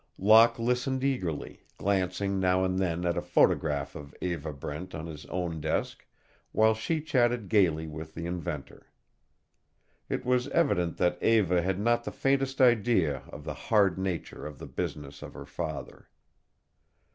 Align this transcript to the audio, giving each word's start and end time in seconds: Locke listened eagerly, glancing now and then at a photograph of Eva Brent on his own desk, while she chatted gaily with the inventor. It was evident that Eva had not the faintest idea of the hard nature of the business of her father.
Locke 0.17 0.57
listened 0.57 1.03
eagerly, 1.03 1.61
glancing 1.77 2.39
now 2.39 2.63
and 2.65 2.79
then 2.79 3.05
at 3.05 3.19
a 3.19 3.21
photograph 3.21 3.93
of 3.95 4.15
Eva 4.19 4.51
Brent 4.51 4.95
on 4.95 5.05
his 5.05 5.27
own 5.27 5.59
desk, 5.61 6.07
while 6.53 6.73
she 6.73 7.01
chatted 7.01 7.49
gaily 7.49 7.85
with 7.87 8.15
the 8.15 8.25
inventor. 8.25 8.87
It 10.09 10.25
was 10.25 10.47
evident 10.47 10.97
that 10.97 11.21
Eva 11.21 11.61
had 11.61 11.79
not 11.79 12.03
the 12.03 12.11
faintest 12.11 12.59
idea 12.59 13.17
of 13.29 13.43
the 13.43 13.53
hard 13.53 13.99
nature 13.99 14.43
of 14.43 14.57
the 14.57 14.65
business 14.65 15.21
of 15.21 15.35
her 15.35 15.45
father. 15.45 16.09